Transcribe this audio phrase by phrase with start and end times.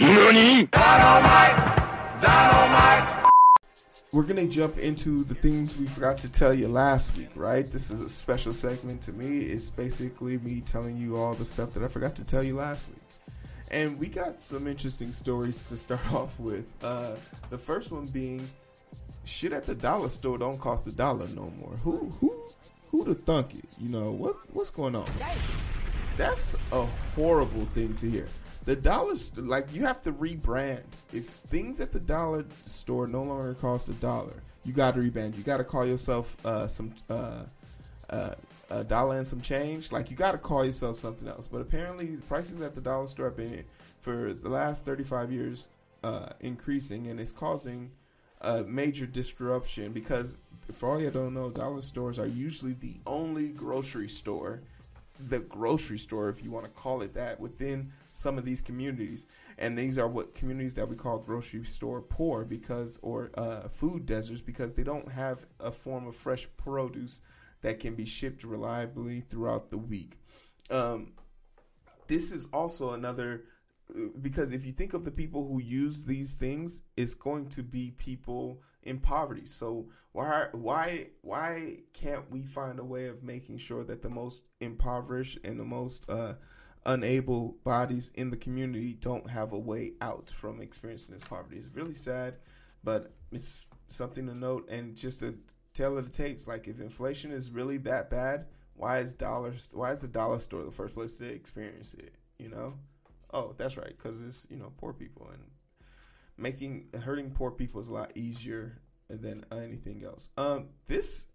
[0.00, 0.64] NANI?
[0.70, 2.22] Dynamite!
[2.22, 3.30] Dynamite!
[4.12, 7.70] We're gonna jump into the things we forgot to tell you last week, right?
[7.70, 9.40] This is a special segment to me.
[9.40, 12.88] It's basically me telling you all the stuff that I forgot to tell you last
[12.88, 13.36] week.
[13.72, 16.74] And we got some interesting stories to start off with.
[16.82, 17.16] Uh,
[17.50, 18.48] the first one being
[19.24, 21.74] shit at the dollar store don't cost a dollar no more.
[21.84, 22.34] Who who
[22.90, 23.68] who to thunk it?
[23.78, 25.10] You know what what's going on?
[26.16, 28.28] That's a horrible thing to hear.
[28.64, 30.82] The dollar like you have to rebrand.
[31.12, 35.36] If things at the dollar store no longer cost a dollar, you got to rebrand.
[35.36, 37.44] You got to call yourself uh, some uh,
[38.10, 38.34] uh,
[38.70, 39.92] a dollar and some change.
[39.92, 41.48] Like you got to call yourself something else.
[41.48, 43.64] But apparently, prices at the dollar store have been
[44.00, 45.68] for the last thirty five years
[46.04, 47.90] uh, increasing, and it's causing
[48.42, 50.38] a major disruption because
[50.72, 54.60] for all you don't know, dollar stores are usually the only grocery store,
[55.28, 59.26] the grocery store, if you want to call it that, within some of these communities.
[59.58, 64.06] And these are what communities that we call grocery store poor because, or uh, food
[64.06, 67.20] deserts, because they don't have a form of fresh produce
[67.62, 70.18] that can be shipped reliably throughout the week.
[70.70, 71.12] Um,
[72.08, 73.44] this is also another
[74.20, 77.92] because if you think of the people who use these things, it's going to be
[77.98, 79.46] people in poverty.
[79.46, 84.44] So why why why can't we find a way of making sure that the most
[84.60, 86.34] impoverished and the most uh,
[86.86, 91.56] unable bodies in the community don't have a way out from experiencing this poverty?
[91.56, 92.36] It's really sad,
[92.82, 94.68] but it's something to note.
[94.70, 95.36] And just to
[95.74, 99.70] tell of the tapes, like if inflation is really that bad, why is dollars?
[99.72, 102.14] Why is the dollar store the first place to experience it?
[102.38, 102.74] You know.
[103.32, 105.42] Oh, that's right, because it's you know poor people and
[106.36, 110.30] making hurting poor people is a lot easier than anything else.
[110.36, 111.26] Um, this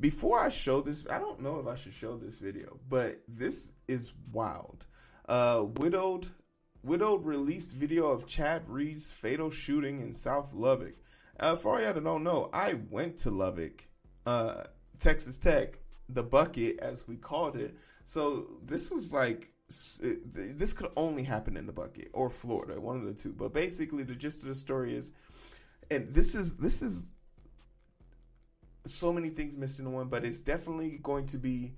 [0.00, 3.72] before I show this, I don't know if I should show this video, but this
[3.86, 4.86] is wild.
[5.26, 6.28] Uh, widowed
[6.82, 10.94] widowed released video of Chad Read's fatal shooting in South Lubbock.
[11.40, 13.86] Uh, for all y'all that don't know, I went to Lubbock,
[14.26, 14.64] uh,
[14.98, 17.74] Texas Tech, the bucket as we called it.
[18.04, 23.04] So this was like this could only happen in the bucket or Florida, one of
[23.04, 23.32] the two.
[23.32, 25.12] But basically, the gist of the story is,
[25.90, 27.06] and this is this is
[28.84, 31.72] so many things missed in one, but it's definitely going to be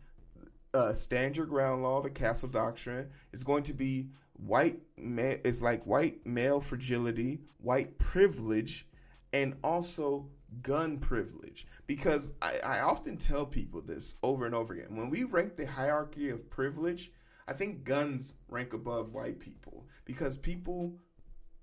[0.77, 3.09] uh, stand your ground law, the castle doctrine.
[3.33, 4.79] It's going to be white.
[4.97, 8.87] It's like white male fragility, white privilege,
[9.33, 10.29] and also
[10.63, 11.67] gun privilege.
[11.87, 14.95] Because I, I often tell people this over and over again.
[14.97, 17.11] When we rank the hierarchy of privilege
[17.49, 20.93] I think guns rank above white people because people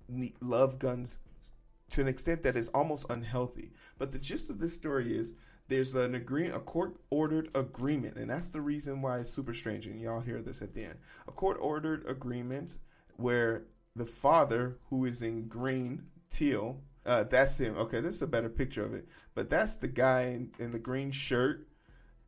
[0.08, 1.20] need, love guns
[1.90, 3.72] to an extent that is almost unhealthy.
[3.98, 5.34] But the gist of this story is
[5.68, 9.88] there's an agree a court ordered agreement, and that's the reason why it's super strange.
[9.88, 10.96] And y'all hear this at the end.
[11.28, 12.80] A court ordered agreement
[13.18, 13.66] where
[13.96, 17.78] the father, who is in green teal, uh, that's him.
[17.78, 19.08] Okay, this is a better picture of it.
[19.36, 21.68] But that's the guy in, in the green shirt.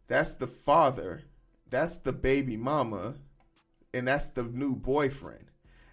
[0.07, 1.23] That's the father.
[1.69, 3.15] That's the baby mama
[3.95, 5.45] and that's the new boyfriend.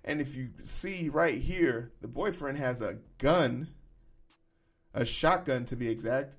[0.05, 3.69] And if you see right here, the boyfriend has a gun,
[4.93, 6.37] a shotgun to be exact,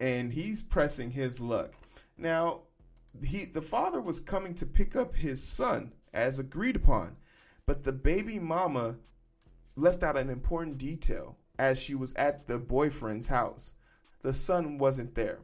[0.00, 1.72] and he's pressing his luck.
[2.16, 2.62] Now,
[3.22, 7.16] he the father was coming to pick up his son as agreed upon,
[7.66, 8.96] but the baby mama
[9.76, 13.74] left out an important detail as she was at the boyfriend's house.
[14.22, 15.40] The son wasn't there.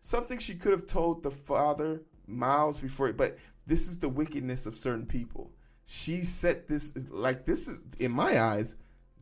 [0.00, 3.36] Something she could have told the father miles before, but
[3.66, 5.52] this is the wickedness of certain people.
[5.84, 8.76] She set this like this is in my eyes,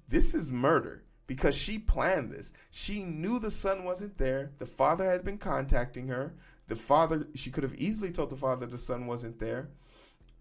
[0.08, 2.52] this is murder because she planned this.
[2.72, 4.50] She knew the son wasn't there.
[4.58, 6.34] The father had been contacting her.
[6.66, 9.68] The father, she could have easily told the father the son wasn't there.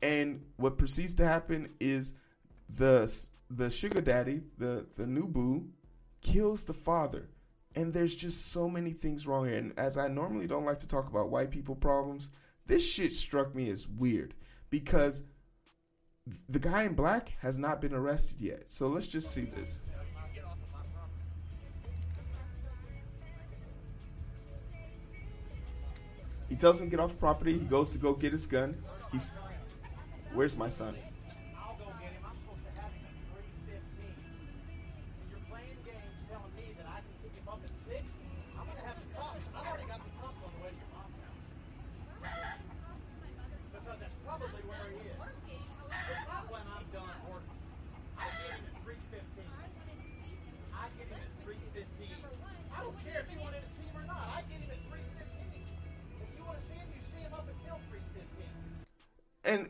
[0.02, 2.16] And what proceeds to happen is
[2.70, 3.06] the
[3.52, 5.68] the sugar daddy, the the new boo,
[6.24, 7.30] kills the father.
[7.76, 9.60] And there's just so many things wrong here.
[9.60, 12.32] And as I normally don't like to talk about white people problems,
[12.66, 14.34] this shit struck me as weird
[14.72, 15.22] because
[16.48, 18.72] the guy in black has not been arrested yet.
[18.72, 19.84] So let's just see this.
[26.50, 27.54] He tells him to get off the property.
[27.58, 28.76] He goes to go get his gun.
[29.12, 29.36] He's,
[30.34, 30.96] where's my son?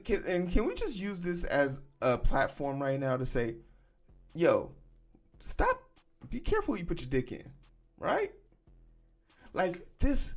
[0.09, 3.55] Can and can we just use this as a platform right now to say
[4.33, 4.71] yo,
[5.39, 5.81] stop.
[6.29, 7.49] Be careful you put your dick in,
[7.97, 8.31] right?
[9.53, 10.35] Like this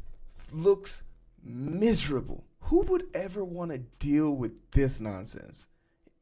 [0.52, 1.02] looks
[1.42, 2.44] miserable.
[2.60, 5.66] Who would ever want to deal with this nonsense?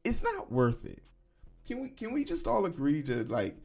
[0.03, 1.01] It's not worth it.
[1.65, 3.55] Can we can we just all agree to like,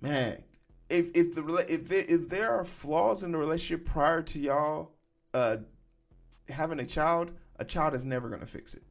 [0.00, 0.42] man?
[0.88, 4.92] If if the if there if there are flaws in the relationship prior to y'all
[5.34, 5.58] uh
[6.48, 8.82] having a child, a child is never gonna fix it.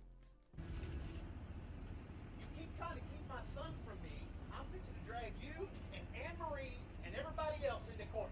[0.57, 4.15] You keep trying to keep my son from me.
[4.51, 8.29] I'm fixing to drag you and Anne Marie and everybody else into court.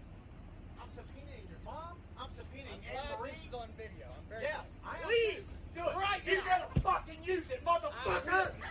[0.80, 1.96] I'm subpoenaing your mom.
[2.20, 3.30] I'm subpoenaing I'm Anne Marie.
[3.32, 4.06] this is on video.
[4.12, 5.44] I'm very Yeah, I am.
[5.74, 5.96] Do it.
[5.96, 6.44] Right you now.
[6.44, 8.24] better fucking use it, motherfucker.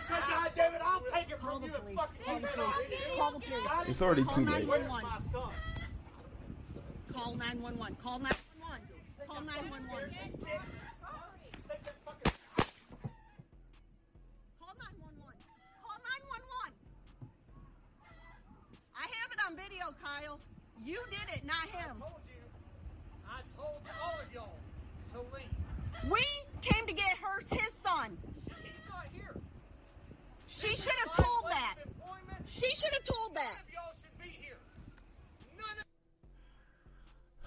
[0.08, 2.90] Cause goddamn it, I'll take it from you and fucking Call use it on police.
[2.90, 3.16] you.
[3.16, 3.62] Call the police.
[3.62, 3.90] Got it?
[3.90, 4.66] It's already Call too late.
[4.66, 5.06] Where's 911.
[7.14, 7.96] Call 911.
[8.02, 8.36] Call 911.
[9.28, 10.45] Call 911.
[19.88, 20.40] It Kyle.
[20.84, 21.96] You did it, not him.
[21.96, 22.42] I told you.
[23.28, 24.54] I told all of y'all
[25.12, 26.10] to leave.
[26.10, 26.24] We
[26.62, 28.16] came to get her, his son.
[28.34, 28.46] He's
[28.88, 29.34] not here.
[30.46, 31.74] She should have told that.
[32.46, 33.56] She should have told that.
[33.56, 34.58] None of y'all should be here.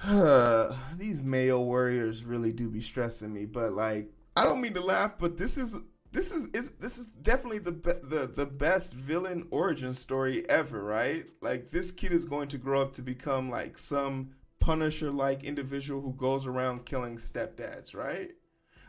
[0.04, 4.74] None of These male warriors really do be stressing me, but like I don't mean
[4.74, 5.78] to laugh, but this is
[6.12, 10.84] this is, is this is definitely the be- the the best villain origin story ever,
[10.84, 11.26] right?
[11.42, 16.02] Like this kid is going to grow up to become like some Punisher like individual
[16.02, 18.32] who goes around killing stepdads, right?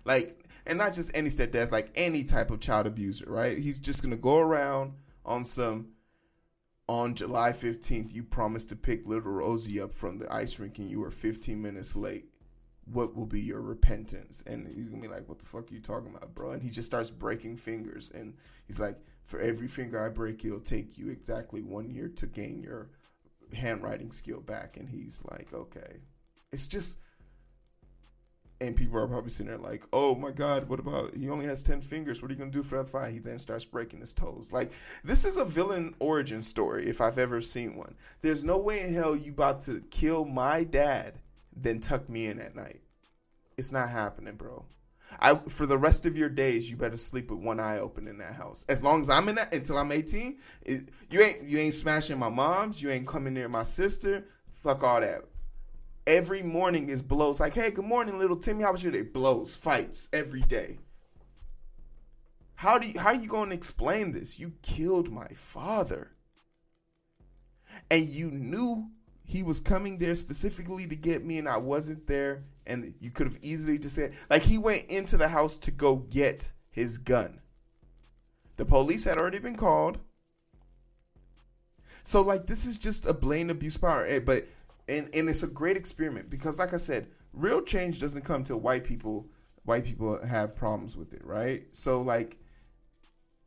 [0.05, 3.57] Like and not just any stepdads, like any type of child abuser, right?
[3.57, 4.95] He's just gonna go around
[5.25, 5.89] on some
[6.89, 10.91] on July 15th, you promised to pick little Rosie up from the ice rink and
[10.91, 12.30] you were 15 minutes late.
[12.93, 14.43] What will be your repentance?
[14.47, 16.53] And he's gonna be like, What the fuck are you talking about, bro?
[16.53, 18.11] And he just starts breaking fingers.
[18.15, 18.35] And
[18.67, 22.63] he's like, For every finger I break, it'll take you exactly one year to gain
[22.63, 22.91] your
[23.55, 24.77] handwriting skill back.
[24.77, 25.99] And he's like, Okay.
[26.53, 26.99] It's just.
[28.63, 31.63] And people are probably sitting there like, oh my God, what about he only has
[31.63, 32.21] 10 fingers?
[32.21, 33.15] What are you going to do for that fight?
[33.15, 34.53] He then starts breaking his toes.
[34.53, 34.73] Like,
[35.03, 37.95] this is a villain origin story if I've ever seen one.
[38.21, 41.15] There's no way in hell you about to kill my dad,
[41.55, 42.81] then tuck me in at night.
[43.57, 44.65] It's not happening, bro.
[45.19, 48.19] I for the rest of your days, you better sleep with one eye open in
[48.19, 48.65] that house.
[48.69, 52.19] As long as I'm in that until I'm 18, is you ain't you ain't smashing
[52.19, 54.27] my mom's, you ain't coming near my sister.
[54.63, 55.25] Fuck all that.
[56.07, 58.63] Every morning is blows like, hey, good morning, little Timmy.
[58.63, 59.03] How was your day?
[59.03, 60.79] Blows, fights every day.
[62.55, 64.39] How do you, how are you going to explain this?
[64.39, 66.11] You killed my father.
[67.91, 68.91] And you knew
[69.31, 73.29] he was coming there specifically to get me and I wasn't there and you could
[73.29, 77.41] have easily just said like he went into the house to go get his gun.
[78.57, 79.99] The police had already been called.
[82.03, 84.49] So like this is just a blatant abuse power, Eh, but
[84.89, 88.59] and and it's a great experiment because like I said, real change doesn't come till
[88.59, 89.29] white people
[89.63, 91.69] white people have problems with it, right?
[91.71, 92.37] So like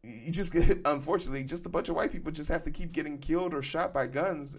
[0.01, 3.17] you just get unfortunately just a bunch of white people just have to keep getting
[3.17, 4.55] killed or shot by guns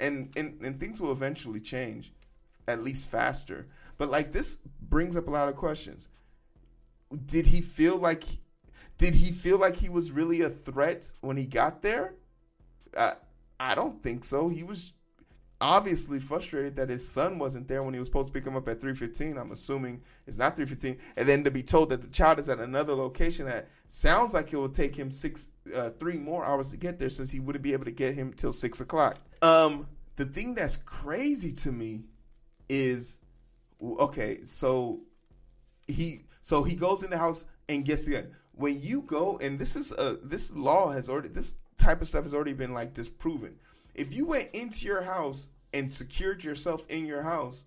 [0.00, 2.12] and and, and things will eventually change
[2.68, 3.66] at least faster.
[3.98, 4.58] But like this
[4.88, 6.08] brings up a lot of questions.
[7.26, 8.24] Did he feel like
[8.98, 12.14] did he feel like he was really a threat when he got there?
[12.96, 13.14] Uh,
[13.58, 14.48] I don't think so.
[14.48, 14.94] He was
[15.60, 18.68] obviously frustrated that his son wasn't there when he was supposed to pick him up
[18.68, 19.38] at 3:15.
[19.38, 22.58] I'm assuming it's not 3:15, and then to be told that the child is at
[22.58, 26.76] another location that sounds like it will take him six, uh, three more hours to
[26.76, 29.18] get there, since he wouldn't be able to get him till six o'clock.
[29.44, 29.86] Um,
[30.16, 32.04] the thing that's crazy to me
[32.70, 33.20] is,
[33.82, 35.00] okay, so
[35.86, 38.30] he so he goes in the house and gets the gun.
[38.52, 42.22] When you go and this is a this law has already this type of stuff
[42.22, 43.56] has already been like disproven.
[43.94, 47.64] If you went into your house and secured yourself in your house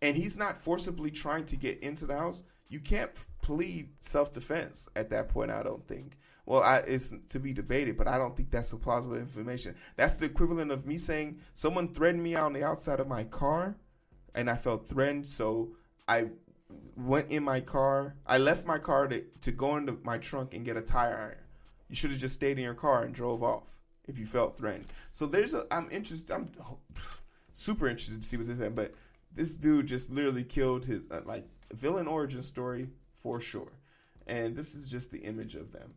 [0.00, 3.10] and he's not forcibly trying to get into the house, you can't
[3.42, 6.16] plead self defense at that point, I don't think.
[6.46, 9.74] Well, I, it's to be debated, but I don't think that's a plausible information.
[9.96, 13.76] That's the equivalent of me saying someone threatened me on the outside of my car
[14.36, 15.72] and I felt threatened, so
[16.06, 16.28] I
[16.96, 18.14] went in my car.
[18.26, 21.44] I left my car to, to go into my trunk and get a tire iron.
[21.88, 23.76] You should have just stayed in your car and drove off
[24.06, 24.86] if you felt threatened.
[25.10, 25.66] So there's a.
[25.70, 26.32] I'm interested.
[26.32, 26.50] I'm
[27.52, 28.68] super interested to see what this is.
[28.70, 28.94] But
[29.32, 32.88] this dude just literally killed his uh, like villain origin story
[33.18, 33.72] for sure.
[34.26, 35.94] And this is just the image of them.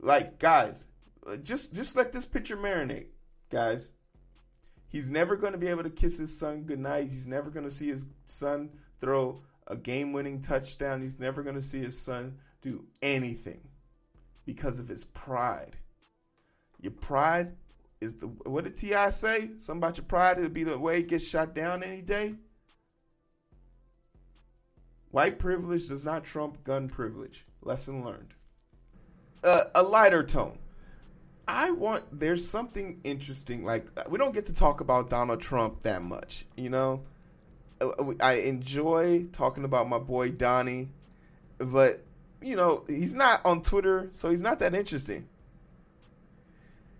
[0.00, 0.86] Like guys,
[1.26, 3.08] uh, just just let this picture marinate,
[3.50, 3.90] guys.
[4.88, 7.08] He's never going to be able to kiss his son goodnight.
[7.08, 11.02] He's never going to see his son throw a game winning touchdown.
[11.02, 13.60] He's never going to see his son do anything
[14.44, 15.76] because of his pride.
[16.80, 17.56] your pride
[18.00, 19.10] is the what did T.I.
[19.10, 19.50] say?
[19.58, 22.34] Something about your pride it'll be the way it gets shot down any day.
[25.10, 27.44] White privilege does not trump gun privilege.
[27.62, 28.34] Lesson learned.
[29.46, 30.58] Uh, a lighter tone.
[31.46, 33.64] I want there's something interesting.
[33.64, 37.02] Like we don't get to talk about Donald Trump that much, you know.
[37.80, 40.88] Uh, I enjoy talking about my boy Donnie,
[41.58, 42.02] but
[42.42, 45.28] you know he's not on Twitter, so he's not that interesting.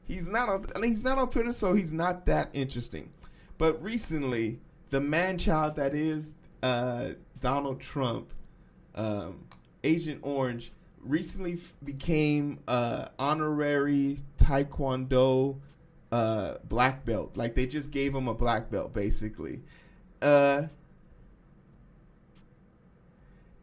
[0.05, 0.62] He's not on.
[0.76, 3.11] I mean, he's not on Twitter, so he's not that interesting.
[3.59, 4.61] But recently,
[4.91, 7.11] the man child that is uh,
[7.41, 8.33] Donald Trump,
[8.95, 9.47] um,
[9.83, 10.71] Agent Orange,
[11.08, 15.60] recently became uh, honorary Taekwondo
[16.12, 17.36] uh, black belt.
[17.36, 19.62] Like they just gave him a black belt, basically.
[20.22, 20.62] Uh,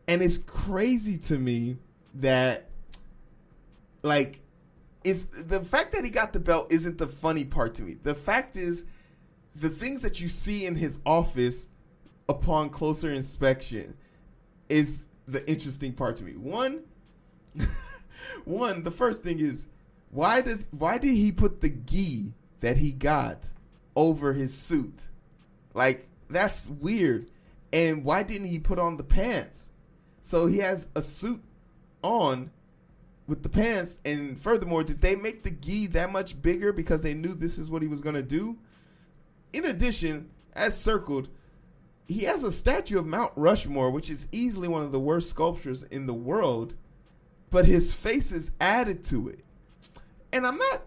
[0.07, 1.77] and it's crazy to me
[2.15, 2.69] that,
[4.01, 4.41] like,
[5.03, 7.95] it's the fact that he got the belt isn't the funny part to me.
[8.01, 8.85] The fact is,
[9.55, 11.69] the things that you see in his office
[12.27, 13.95] upon closer inspection
[14.69, 16.33] is the interesting part to me.
[16.33, 16.81] One,
[18.45, 19.67] one, the first thing is
[20.12, 23.48] why does why did he put the gi that he got
[23.95, 25.07] over his suit?
[25.74, 27.29] Like that's weird.
[27.72, 29.72] And why didn't he put on the pants?
[30.22, 31.43] So he has a suit
[32.03, 32.51] on
[33.25, 37.13] with the pants and furthermore, did they make the gi that much bigger because they
[37.13, 38.57] knew this is what he was going to do?
[39.51, 41.29] In addition, as circled,
[42.07, 45.83] he has a statue of Mount Rushmore, which is easily one of the worst sculptures
[45.83, 46.75] in the world,
[47.53, 49.39] but his face is added to it.
[50.33, 50.81] And I'm not,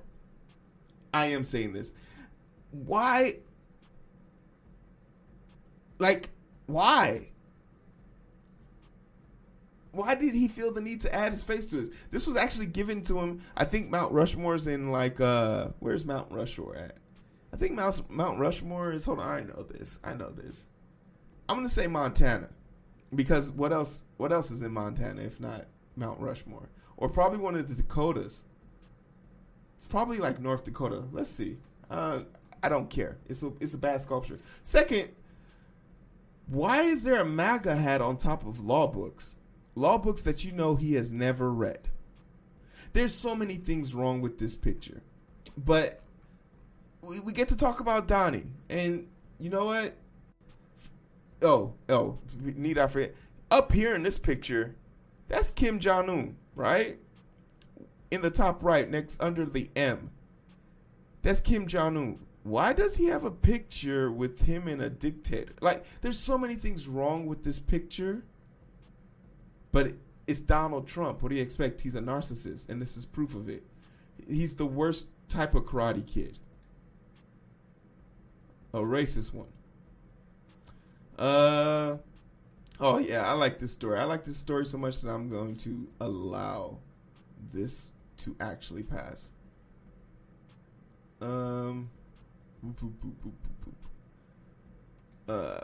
[1.14, 1.94] I am saying this.
[2.73, 3.37] Why?
[6.00, 6.30] Like,
[6.66, 7.30] why?
[9.92, 11.90] Why did he feel the need to add his face to it?
[12.11, 13.42] This was actually given to him.
[13.56, 16.96] I think Mount Rushmore's in like uh where's Mount Rushmore at?
[17.54, 20.00] I think Mount Mount Rushmore is hold on, I know this.
[20.02, 20.66] I know this.
[21.49, 22.50] I'm gonna say Montana.
[23.14, 25.66] Because what else what else is in Montana if not
[25.97, 26.69] Mount Rushmore?
[26.97, 28.45] Or probably one of the Dakotas.
[29.79, 31.05] It's probably like North Dakota.
[31.12, 31.59] Let's see.
[31.91, 32.21] Uh,
[32.62, 33.19] I don't care.
[33.29, 34.38] It's a it's a bad sculpture.
[34.62, 35.11] Second,
[36.47, 39.37] why is there a MAGA hat on top of law books?
[39.75, 41.88] Law books that you know he has never read.
[42.93, 45.03] There's so many things wrong with this picture.
[45.57, 46.00] But
[47.03, 48.47] we, we get to talk about Donnie.
[48.71, 49.07] And
[49.38, 49.95] you know what?
[51.43, 53.15] Oh, oh, need I forget?
[53.50, 54.75] Up here in this picture,
[55.28, 56.99] that's Kim Jong Un, right?
[58.11, 60.11] In the top right, next under the M.
[61.23, 62.18] That's Kim Jong Un.
[62.45, 65.52] Why does he have a picture with him and a dictator?
[65.61, 68.23] Like, there's so many things wrong with this picture,
[69.73, 69.95] but
[70.28, 71.23] it's Donald Trump.
[71.23, 71.80] What do you expect?
[71.80, 73.64] He's a narcissist, and this is proof of it.
[74.28, 76.38] He's the worst type of karate kid,
[78.73, 79.49] a racist one.
[81.18, 81.97] Uh,
[82.80, 83.99] oh yeah, I like this story.
[83.99, 86.78] I like this story so much that I'm going to allow
[87.52, 89.30] this to actually pass.
[91.21, 91.90] Um,
[92.64, 93.75] boop, boop, boop, boop, boop,
[95.28, 95.56] boop.
[95.56, 95.61] uh,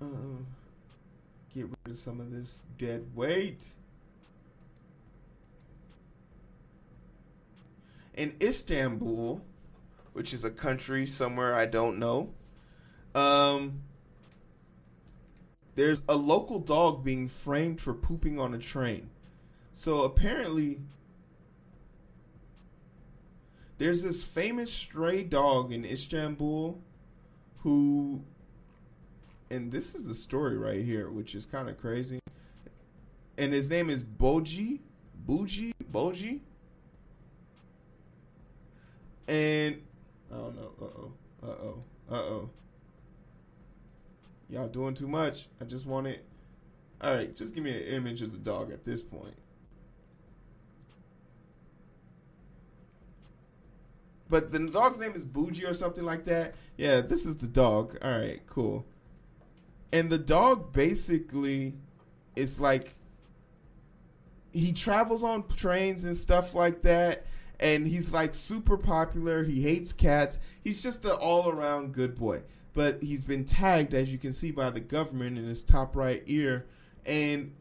[0.00, 0.46] um,
[1.54, 3.64] get rid of some of this dead weight.
[8.14, 9.42] In Istanbul,
[10.12, 12.34] which is a country somewhere I don't know,
[13.14, 13.82] um,
[15.74, 19.10] there's a local dog being framed for pooping on a train.
[19.72, 20.80] So apparently,
[23.78, 26.78] there's this famous stray dog in Istanbul
[27.58, 28.22] who,
[29.50, 32.18] and this is the story right here, which is kind of crazy.
[33.38, 34.80] And his name is Boji,
[35.26, 36.40] Bougie, Boji
[39.30, 39.80] and
[40.32, 40.72] I don't know.
[40.80, 41.12] Uh oh.
[41.42, 41.78] Uh oh.
[42.10, 42.50] Uh oh.
[44.48, 45.46] Y'all doing too much.
[45.60, 46.24] I just want it.
[47.00, 49.36] All right, just give me an image of the dog at this point.
[54.28, 56.54] But the dog's name is Bougie or something like that.
[56.76, 57.96] Yeah, this is the dog.
[58.02, 58.84] All right, cool.
[59.92, 61.74] And the dog basically
[62.36, 62.94] is like
[64.52, 67.24] he travels on trains and stuff like that
[67.60, 69.44] and he's like super popular.
[69.44, 70.40] He hates cats.
[70.62, 72.42] He's just an all around good boy.
[72.72, 76.22] But he's been tagged, as you can see, by the government in his top right
[76.26, 76.66] ear,
[77.04, 77.52] and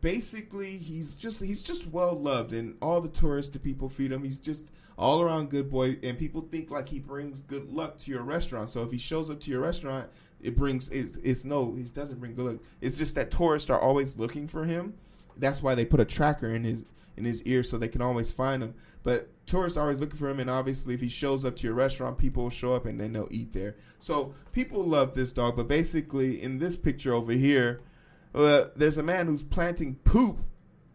[0.00, 4.24] basically he's just he's just well loved, and all the tourists, the people feed him.
[4.24, 8.10] He's just all around good boy, and people think like he brings good luck to
[8.10, 8.68] your restaurant.
[8.68, 10.10] So if he shows up to your restaurant,
[10.42, 13.80] it brings it, it's no it doesn't bring good luck it's just that tourists are
[13.80, 14.94] always looking for him
[15.38, 16.84] that's why they put a tracker in his
[17.16, 20.28] in his ear so they can always find him but tourists are always looking for
[20.28, 23.00] him and obviously if he shows up to your restaurant people will show up and
[23.00, 27.32] then they'll eat there so people love this dog but basically in this picture over
[27.32, 27.80] here
[28.34, 30.40] uh, there's a man who's planting poop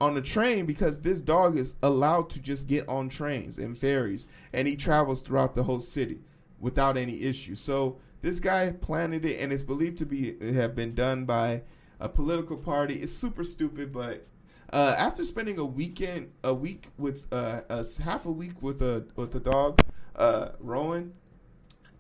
[0.01, 4.28] on the train because this dog is allowed to just get on trains and ferries
[4.51, 6.20] and he travels throughout the whole city
[6.60, 7.56] without any issue.
[7.56, 11.62] So this guy planted it and it's believed to be have been done by
[12.00, 12.96] a political party.
[12.96, 14.25] It's super stupid, but
[14.72, 19.06] uh, after spending a weekend, a week with uh, a half a week with a
[19.16, 19.82] with a dog,
[20.16, 21.13] uh, Rowan,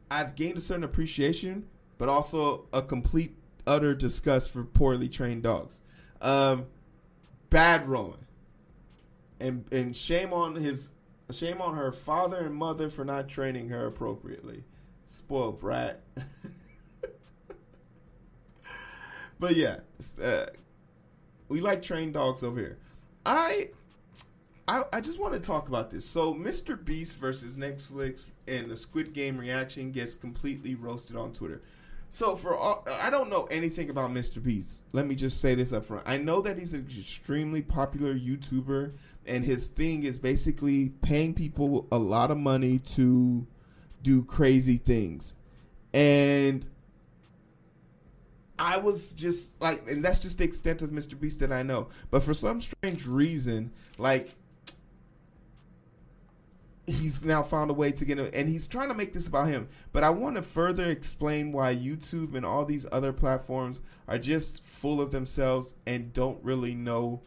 [0.09, 3.37] I've gained a certain appreciation, but also a complete
[3.67, 5.79] utter disgust for poorly trained dogs.
[6.21, 6.67] Um,
[7.49, 8.25] bad Rowan,
[9.39, 10.91] and and shame on his
[11.31, 14.63] shame on her father and mother for not training her appropriately.
[15.07, 16.01] Spoiled brat.
[19.39, 19.79] but yeah,
[20.23, 20.45] uh,
[21.51, 22.77] we like trained dogs over here.
[23.25, 23.69] I,
[24.67, 26.05] I, I just want to talk about this.
[26.05, 26.83] So, Mr.
[26.83, 31.61] Beast versus Netflix and the Squid Game reaction gets completely roasted on Twitter.
[32.13, 34.43] So for all, I don't know anything about Mr.
[34.43, 34.83] Beast.
[34.91, 36.03] Let me just say this up front.
[36.05, 38.91] I know that he's an extremely popular YouTuber,
[39.25, 43.47] and his thing is basically paying people a lot of money to
[44.03, 45.37] do crazy things.
[45.93, 46.67] And
[48.61, 51.19] I was just like, and that's just the extent of Mr.
[51.19, 51.87] Beast that I know.
[52.11, 54.29] But for some strange reason, like
[56.85, 59.47] he's now found a way to get it, and he's trying to make this about
[59.47, 59.67] him.
[59.91, 64.63] But I want to further explain why YouTube and all these other platforms are just
[64.63, 67.23] full of themselves and don't really know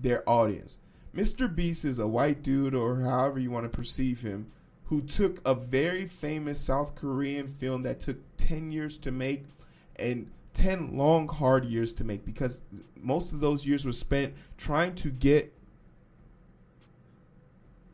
[0.00, 0.78] their audience.
[1.12, 1.52] Mr.
[1.52, 4.52] Beast is a white dude, or however you want to perceive him,
[4.84, 9.46] who took a very famous South Korean film that took 10 years to make
[9.96, 12.62] and 10 long, hard years to make because
[13.00, 15.52] most of those years were spent trying to get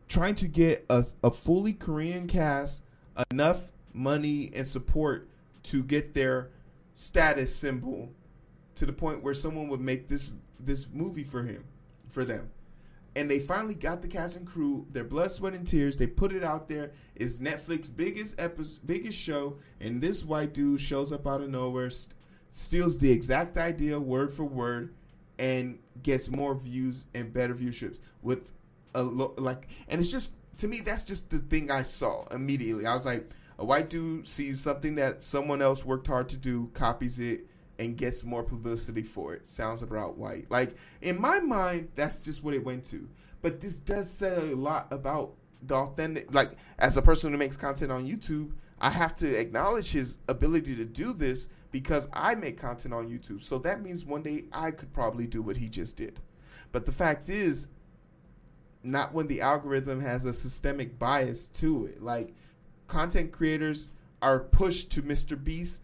[0.07, 2.83] trying to get a, a fully Korean cast
[3.31, 5.29] enough money and support
[5.65, 6.51] to get their
[6.95, 8.11] status symbol
[8.77, 11.65] to the point where someone would make this this movie for him
[12.11, 12.51] for them.
[13.17, 14.87] And they finally got the cast and crew.
[14.91, 15.99] Their blood sweat and tears.
[15.99, 16.93] They put it out there.
[17.17, 19.59] It's netflix biggest episode biggest show.
[19.81, 22.15] And this white dude shows up out of nowhere st-
[22.53, 24.95] steals the exact idea word for word
[25.39, 28.53] and gets more views and better viewerships with
[28.95, 32.87] a lo- like, and it's just to me that's just the thing I saw immediately.
[32.87, 36.71] I was like, a white dude sees something that someone else worked hard to do,
[36.75, 37.47] copies it,
[37.79, 39.49] and gets more publicity for it.
[39.49, 40.51] Sounds about white.
[40.51, 43.09] Like in my mind, that's just what it went to.
[43.41, 46.35] But this does say a lot about the authentic.
[46.35, 50.77] Like as a person who makes content on YouTube, I have to acknowledge his ability
[50.77, 53.43] to do this because I make content on YouTube.
[53.43, 56.21] So that means one day I could probably do what he just did.
[56.71, 57.69] But the fact is,
[58.85, 62.03] not when the algorithm has a systemic bias to it.
[62.03, 62.35] Like
[62.87, 65.43] content creators are pushed to Mr.
[65.43, 65.81] Beast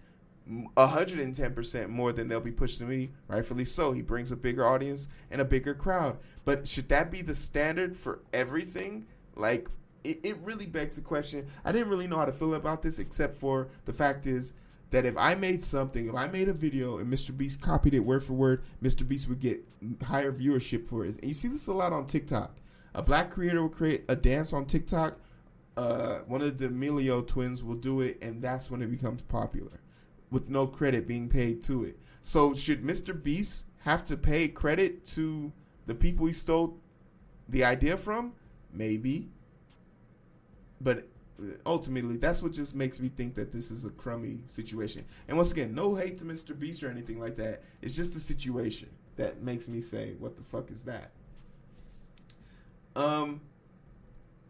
[0.77, 3.93] 110% more than they'll be pushed to me, rightfully so.
[3.93, 6.19] He brings a bigger audience and a bigger crowd.
[6.45, 9.07] But should that be the standard for everything?
[9.37, 9.69] Like,
[10.05, 11.47] it, it really begs the question.
[11.65, 14.55] I didn't really know how to feel about this, except for the fact is
[14.91, 17.37] that if I made something, if I made a video and Mr.
[17.37, 19.07] Beast copied it word for word, Mr.
[19.07, 19.63] Beast would get
[20.03, 21.17] higher viewership for it.
[21.17, 22.59] And you see this a lot on TikTok
[22.95, 25.19] a black creator will create a dance on TikTok.
[25.77, 29.81] Uh, one of the D'Amelio twins will do it, and that's when it becomes popular,
[30.31, 31.97] with no credit being paid to it.
[32.23, 33.21] So, should Mr.
[33.21, 35.53] Beast have to pay credit to
[35.87, 36.79] the people he stole
[37.49, 38.33] the idea from?
[38.73, 39.29] Maybe,
[40.81, 41.07] but
[41.65, 45.05] ultimately, that's what just makes me think that this is a crummy situation.
[45.29, 46.59] And once again, no hate to Mr.
[46.59, 47.63] Beast or anything like that.
[47.81, 51.13] It's just a situation that makes me say, "What the fuck is that?"
[52.97, 53.41] Um,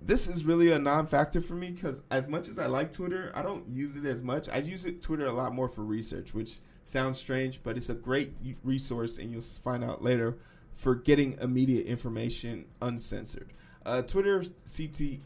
[0.00, 3.42] this is really a non-factor for me because as much as I like Twitter, I
[3.42, 4.48] don't use it as much.
[4.48, 7.94] I use it Twitter a lot more for research, which sounds strange, but it's a
[7.94, 10.38] great resource, and you'll find out later
[10.72, 13.52] for getting immediate information uncensored.
[13.84, 15.20] Uh, Twitter CT,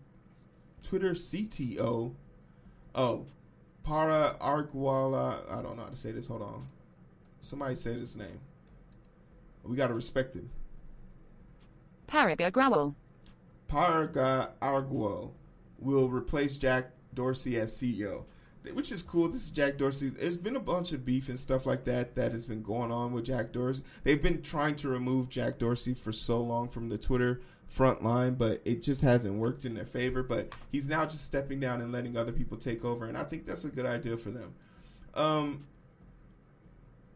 [0.92, 2.12] Twitter CTO,
[2.94, 3.24] oh,
[3.82, 5.50] Para Arguala.
[5.50, 6.26] I don't know how to say this.
[6.26, 6.66] Hold on,
[7.40, 8.38] somebody say this name.
[9.64, 10.50] We gotta respect him.
[12.06, 12.94] Paraga Growell.
[13.68, 15.30] Parga Arguo
[15.78, 18.24] will replace Jack Dorsey as CEO,
[18.74, 19.28] which is cool.
[19.28, 20.10] This is Jack Dorsey.
[20.10, 23.12] There's been a bunch of beef and stuff like that that has been going on
[23.12, 23.82] with Jack Dorsey.
[24.04, 27.40] They've been trying to remove Jack Dorsey for so long from the Twitter
[27.72, 30.22] front line, but it just hasn't worked in their favor.
[30.22, 33.46] But he's now just stepping down and letting other people take over, and I think
[33.46, 34.54] that's a good idea for them.
[35.14, 35.64] Um,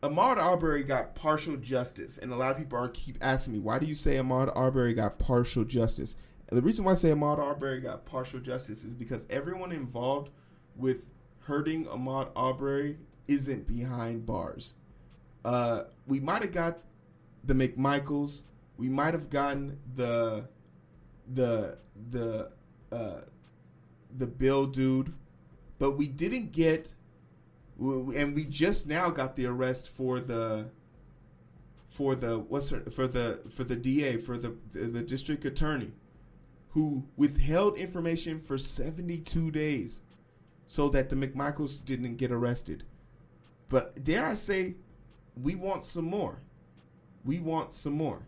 [0.02, 3.78] Ahmaud Arbery got partial justice, and a lot of people are keep asking me, why
[3.78, 6.16] do you say Ahmaud Arbery got partial justice?
[6.48, 10.30] And the reason why I say Ahmaud Arbery got partial justice is because everyone involved
[10.76, 11.08] with
[11.40, 14.74] hurting Ahmaud Arbery isn't behind bars.
[15.44, 16.78] Uh, we might have got
[17.44, 18.42] the McMichaels.
[18.76, 20.48] We might have gotten the
[21.32, 21.78] the
[22.10, 22.52] the
[22.92, 23.20] uh,
[24.16, 25.14] the Bill dude,
[25.78, 26.94] but we didn't get.
[27.78, 30.70] And we just now got the arrest for the
[31.88, 35.92] for the what's her, for the for the DA for the the district attorney
[36.70, 40.02] who withheld information for 72 days
[40.66, 42.84] so that the McMichaels didn't get arrested.
[43.70, 44.74] But dare I say,
[45.40, 46.42] we want some more.
[47.24, 48.26] We want some more.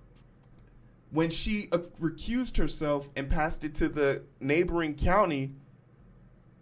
[1.10, 5.52] When she recused herself and passed it to the neighboring county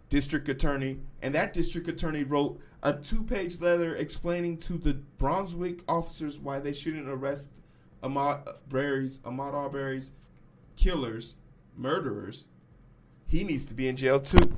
[0.09, 5.81] district attorney, and that district attorney wrote a two page letter explaining to the Brunswick
[5.87, 7.51] officers why they shouldn't arrest
[8.03, 10.11] Arbery's, Ahmaud Arbery's
[10.75, 11.35] killers,
[11.75, 12.45] murderers.
[13.27, 14.55] He needs to be in jail too.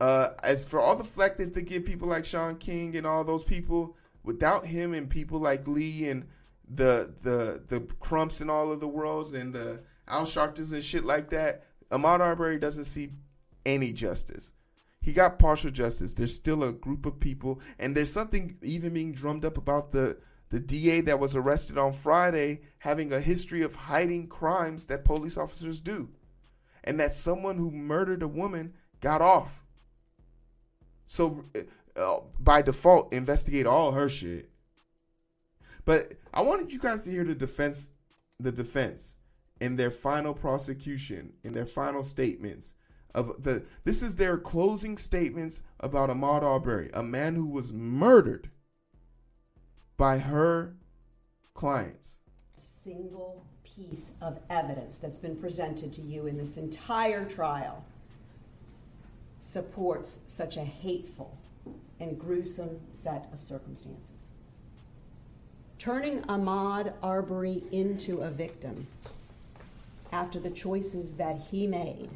[0.00, 3.24] Uh, as for all the flack that they give people like Shaun King and all
[3.24, 6.26] those people, without him and people like Lee and
[6.68, 11.04] the the the Crumps and all of the worlds and the Al Sharptons and shit
[11.04, 13.10] like that, Ahmaud Arbery doesn't see
[13.64, 14.52] any justice.
[15.00, 16.14] He got partial justice.
[16.14, 20.18] There's still a group of people, and there's something even being drummed up about the
[20.48, 25.36] the DA that was arrested on Friday having a history of hiding crimes that police
[25.36, 26.08] officers do,
[26.84, 29.64] and that someone who murdered a woman got off.
[31.06, 31.44] So
[31.96, 34.50] uh, by default, investigate all her shit.
[35.86, 37.90] But I wanted you guys to hear the defense,
[38.38, 39.16] the defense,
[39.60, 42.74] in their final prosecution, in their final statements
[43.14, 43.64] of the.
[43.84, 48.50] This is their closing statements about Ahmaud Arbery, a man who was murdered
[49.96, 50.76] by her
[51.54, 52.18] clients.
[52.58, 57.84] Single piece of evidence that's been presented to you in this entire trial
[59.38, 61.38] supports such a hateful
[62.00, 64.32] and gruesome set of circumstances.
[65.78, 68.86] Turning Ahmaud Arbery into a victim
[70.10, 72.08] after the choices that he made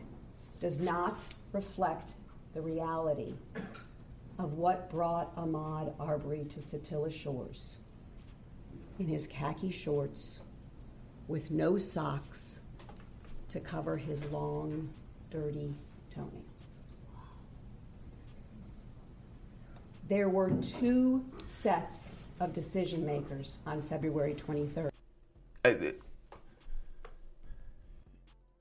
[0.61, 2.15] does not reflect
[2.55, 3.35] the reality
[4.39, 7.77] of what brought Ahmaud Arbery to Satilla Shores
[8.99, 10.41] in his khaki shorts
[11.29, 12.61] with no socks
[13.51, 14.89] to cover his long,
[15.31, 15.75] dirty
[16.15, 16.79] toenails.
[20.09, 24.91] There were two sets of decision makers on February 23rd.
[25.65, 25.75] Uh,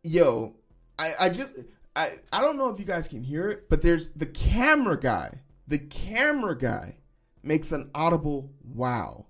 [0.04, 0.54] yo,
[0.98, 1.66] I, I just
[1.96, 5.42] I, I don't know if you guys can hear it, but there's the camera guy.
[5.68, 6.98] The camera guy
[7.42, 9.26] makes an audible wow.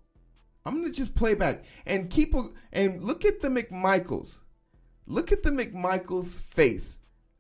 [0.65, 4.41] I'm gonna just play back and keep a, and look at the McMichaels.
[5.07, 6.99] Look at the McMichaels face.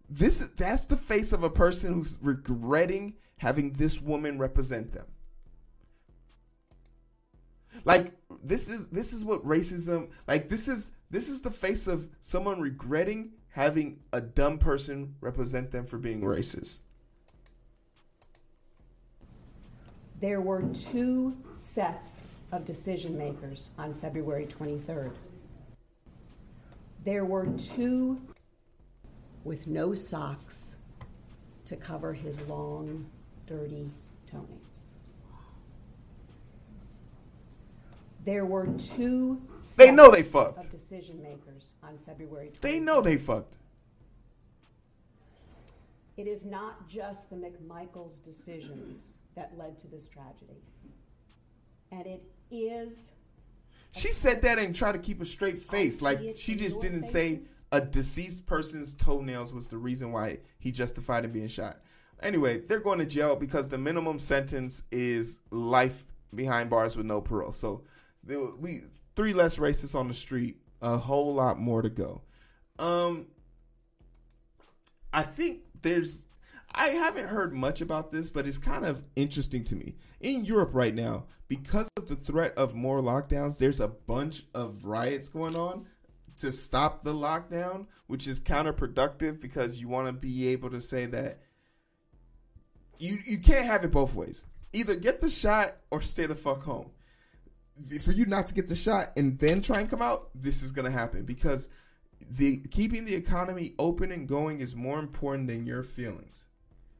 [0.09, 5.05] This that's the face of a person who's regretting having this woman represent them.
[7.85, 8.13] Like
[8.43, 12.61] this is this is what racism like this is this is the face of someone
[12.61, 16.79] regretting having a dumb person represent them for being racist.
[20.21, 25.11] There were two sets of decision makers on February 23rd.
[27.05, 28.17] There were two
[29.43, 30.75] with no socks
[31.65, 33.05] to cover his long
[33.47, 33.89] dirty
[34.29, 34.68] toenails.
[38.25, 39.41] There were two.
[39.77, 40.65] They know they fucked.
[40.65, 42.49] Of decision makers on February.
[42.53, 42.59] 23rd.
[42.59, 43.57] They know they fucked.
[46.17, 50.59] It is not just the McMichaels decisions that led to this tragedy,
[51.93, 53.11] and it is.
[53.91, 56.01] She said that and tried to keep a straight face.
[56.01, 61.23] Like she just didn't say a deceased person's toenails was the reason why he justified
[61.23, 61.79] him being shot.
[62.21, 66.05] Anyway, they're going to jail because the minimum sentence is life
[66.35, 67.51] behind bars with no parole.
[67.51, 67.83] So
[68.37, 68.81] we
[69.15, 72.21] three less racists on the street, a whole lot more to go.
[72.77, 73.27] Um,
[75.11, 76.25] I think there's.
[76.71, 79.95] I haven't heard much about this, but it's kind of interesting to me.
[80.19, 84.85] In Europe right now, because of the threat of more lockdowns, there's a bunch of
[84.85, 85.87] riots going on
[86.37, 91.05] to stop the lockdown, which is counterproductive because you want to be able to say
[91.07, 91.39] that
[92.99, 94.45] you you can't have it both ways.
[94.71, 96.91] Either get the shot or stay the fuck home.
[98.01, 100.71] For you not to get the shot and then try and come out, this is
[100.71, 101.69] gonna happen because
[102.29, 106.47] the keeping the economy open and going is more important than your feelings.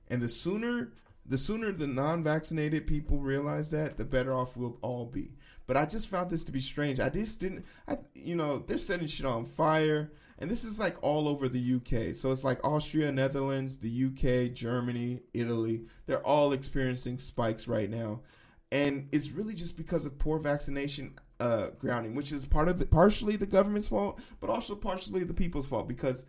[0.08, 0.92] And the sooner
[1.30, 5.32] the sooner the non-vaccinated people realize that, the better off we'll all be.
[5.68, 7.00] But I just found this to be strange.
[7.00, 7.66] I just didn't.
[7.88, 11.76] I you know they're setting shit on fire, and this is like all over the
[11.76, 12.16] UK.
[12.16, 15.84] So it's like Austria, Netherlands, the UK, Germany, Italy.
[16.08, 18.22] They're all experiencing spikes right now,
[18.72, 22.86] and it's really just because of poor vaccination uh, grounding, which is part of the,
[22.86, 26.26] partially the government's fault, but also partially the people's fault because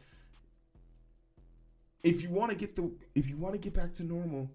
[2.02, 4.50] if you want to get the if you want to get back to normal,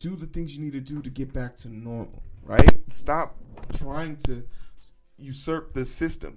[0.00, 2.82] do the things you need to do to get back to normal, right?
[2.88, 3.36] Stop
[3.78, 4.44] trying to
[5.16, 6.36] usurp the system.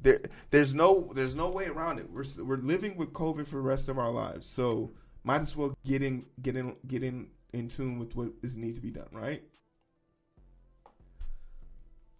[0.00, 2.10] There, there's no, there's no way around it.
[2.10, 5.76] We're we're living with COVID for the rest of our lives, so might as well
[5.84, 9.08] get in, get in, get in, in tune with what is needs to be done,
[9.12, 9.42] right?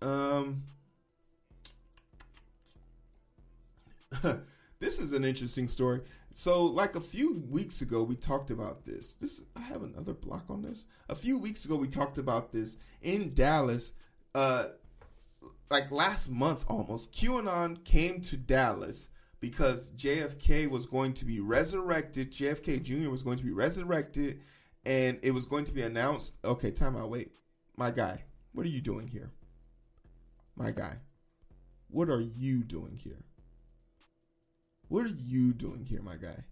[0.05, 0.65] Um,
[4.79, 6.03] this is an interesting story.
[6.31, 9.15] So, like a few weeks ago, we talked about this.
[9.15, 10.85] This I have another block on this.
[11.09, 13.93] A few weeks ago, we talked about this in Dallas.
[14.35, 14.67] Uh,
[15.71, 19.09] like last month almost, QAnon came to Dallas
[19.41, 22.31] because JFK was going to be resurrected.
[22.31, 23.11] JFK Jr.
[23.11, 24.41] was going to be resurrected,
[24.85, 26.35] and it was going to be announced.
[26.45, 27.09] Okay, time out.
[27.09, 27.33] Wait,
[27.77, 29.31] my guy, what are you doing here?
[30.57, 30.97] My guy,
[31.89, 33.25] what are you doing here?
[34.89, 36.45] What are you doing here, my guy?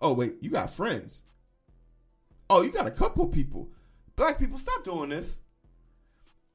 [0.00, 1.22] Oh, wait, you got friends.
[2.48, 3.68] Oh, you got a couple people.
[4.16, 5.38] Black people, stop doing this.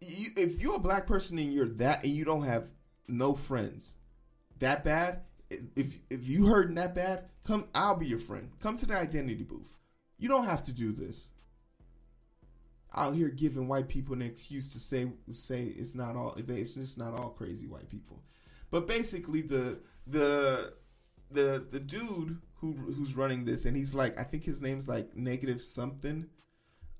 [0.01, 2.67] You, if you're a black person and you're that and you don't have
[3.07, 3.97] no friends
[4.59, 5.21] that bad,
[5.75, 8.49] if if you hurting that bad, come I'll be your friend.
[8.59, 9.73] Come to the identity booth.
[10.17, 11.31] You don't have to do this.
[12.97, 16.97] Out here giving white people an excuse to say say it's not all it's just
[16.97, 18.23] not all crazy white people.
[18.71, 20.73] But basically the the
[21.31, 25.15] the the dude who who's running this and he's like I think his name's like
[25.15, 26.27] negative something.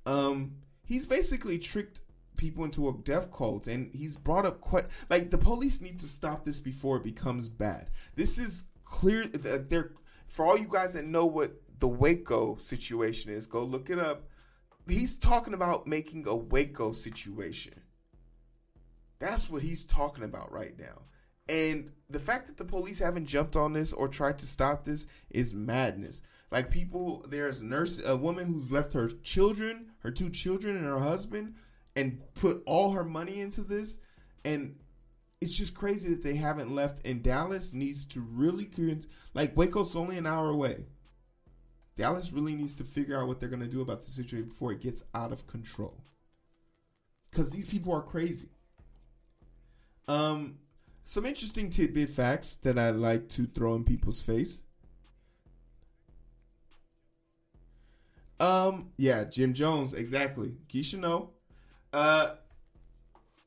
[0.05, 2.01] Um he's basically tricked
[2.37, 6.07] people into a death cult and he's brought up quite like the police need to
[6.07, 7.89] stop this before it becomes bad.
[8.15, 9.91] This is clear that they're
[10.27, 14.27] for all you guys that know what the Waco situation is, go look it up.
[14.87, 17.81] He's talking about making a Waco situation.
[19.19, 21.03] That's what he's talking about right now.
[21.47, 25.07] And the fact that the police haven't jumped on this or tried to stop this
[25.29, 26.21] is madness.
[26.51, 30.99] Like people, there's nurse, a woman who's left her children, her two children, and her
[30.99, 31.55] husband,
[31.95, 33.99] and put all her money into this.
[34.43, 34.75] And
[35.41, 36.99] it's just crazy that they haven't left.
[37.05, 38.69] And Dallas needs to really,
[39.33, 40.85] like Waco's only an hour away.
[41.95, 44.71] Dallas really needs to figure out what they're going to do about the situation before
[44.71, 46.03] it gets out of control.
[47.31, 48.49] Because these people are crazy.
[50.07, 50.55] Um,
[51.03, 54.59] some interesting tidbit facts that I like to throw in people's face.
[58.39, 60.55] Um, yeah, Jim Jones, exactly.
[60.67, 61.31] Keisha know.
[61.93, 62.35] Uh,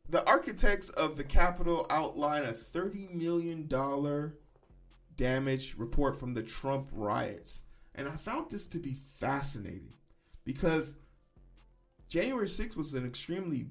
[0.08, 3.68] the architects of the Capitol outline a $30 million
[5.16, 7.62] damage report from the Trump riots.
[7.98, 9.94] And I found this to be fascinating
[10.44, 10.94] because
[12.08, 13.66] January 6th was an extremely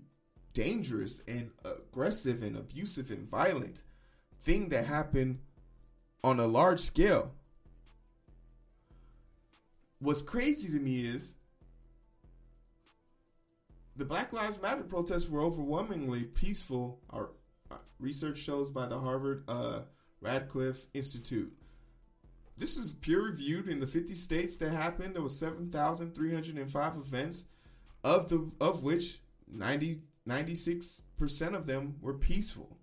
[0.53, 3.83] dangerous and aggressive and abusive and violent
[4.43, 5.39] thing that happened
[6.25, 7.31] on a large scale.
[9.99, 11.35] What's crazy to me is
[13.95, 16.99] the Black Lives Matter protests were overwhelmingly peaceful.
[17.11, 17.29] Our
[17.97, 19.83] research shows by the Harvard uh,
[20.19, 21.53] Radcliffe Institute.
[22.58, 25.15] This is peer reviewed in the 50 states that happened.
[25.15, 27.46] There was 7,305 events,
[28.04, 32.78] of the of which 90 96% of them were peaceful,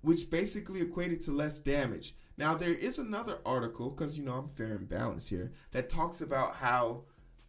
[0.00, 2.14] which basically equated to less damage.
[2.38, 6.20] Now, there is another article, because you know I'm fair and balanced here, that talks
[6.20, 7.02] about how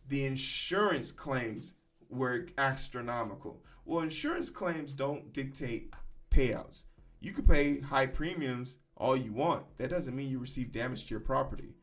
[0.08, 1.74] the insurance claims
[2.10, 3.64] were astronomical.
[3.86, 5.94] Well, insurance claims don't dictate
[6.32, 6.84] payouts.
[7.20, 9.64] You could pay high premiums all you want.
[9.78, 11.76] That doesn't mean you receive damage to your property.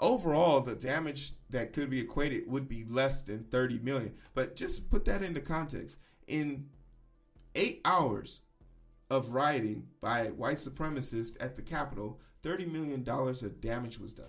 [0.00, 4.14] Overall, the damage that could be equated would be less than 30 million.
[4.34, 6.66] But just put that into context in
[7.54, 8.40] eight hours
[9.10, 14.26] of rioting by white supremacists at the Capitol, $30 million of damage was done.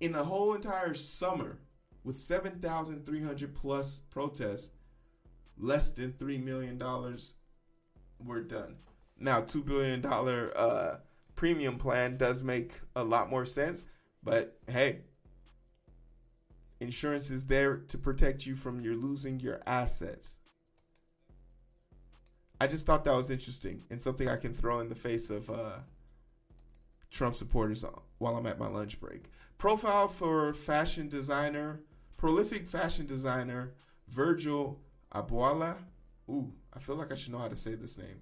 [0.00, 1.60] In the whole entire summer,
[2.02, 4.70] with 7,300 plus protests,
[5.58, 6.78] less than $3 million
[8.18, 8.76] were done.
[9.18, 10.98] Now, $2 billion uh,
[11.36, 13.84] premium plan does make a lot more sense,
[14.22, 15.00] but hey,
[16.80, 20.36] insurance is there to protect you from your losing your assets.
[22.60, 25.48] I just thought that was interesting and something I can throw in the face of
[25.48, 25.78] uh,
[27.10, 27.84] Trump supporters
[28.18, 29.30] while I'm at my lunch break.
[29.56, 31.80] Profile for fashion designer
[32.20, 33.72] prolific fashion designer
[34.08, 34.78] Virgil
[35.14, 35.76] Abloh.
[36.28, 38.20] Ooh, I feel like I should know how to say this name.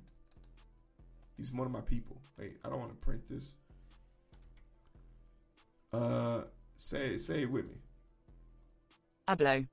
[1.39, 2.21] He's one of my people.
[2.39, 3.55] Wait, I don't want to print this.
[5.93, 6.43] Uh,
[6.77, 7.79] say say it with me.
[9.29, 9.67] Abloh.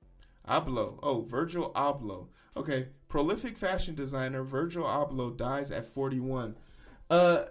[0.48, 0.98] Abloh.
[1.02, 2.28] Oh, Virgil Abloh.
[2.56, 6.56] Okay, prolific fashion designer Virgil Abloh dies at 41.
[7.10, 7.44] Uh,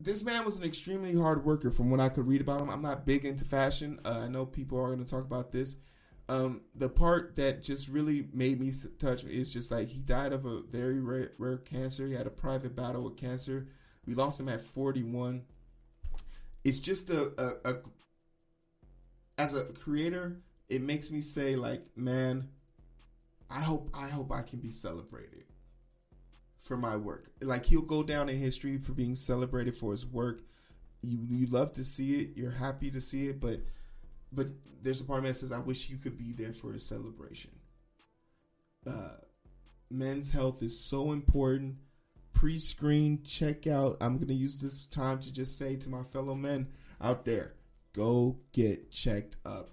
[0.00, 2.68] this man was an extremely hard worker from what I could read about him.
[2.68, 4.00] I'm not big into fashion.
[4.04, 5.76] Uh, I know people are going to talk about this.
[6.28, 10.46] Um, the part that just really made me touch is just like he died of
[10.46, 12.06] a very rare, rare cancer.
[12.06, 13.68] He had a private battle with cancer.
[14.06, 15.42] We lost him at 41.
[16.64, 17.76] It's just a, a, a
[19.36, 22.48] as a creator, it makes me say like, man,
[23.50, 25.44] I hope I hope I can be celebrated
[26.58, 27.30] for my work.
[27.40, 30.42] Like he'll go down in history for being celebrated for his work.
[31.02, 32.30] You you love to see it.
[32.36, 33.60] You're happy to see it, but
[34.34, 34.48] but
[34.82, 36.78] there's a part of me that says I wish you could be there for a
[36.78, 37.50] celebration.
[38.86, 39.16] Uh,
[39.90, 41.76] men's health is so important.
[42.32, 43.96] Pre-screen checkout.
[44.00, 46.68] I'm gonna use this time to just say to my fellow men
[47.00, 47.54] out there,
[47.94, 49.70] go get checked up.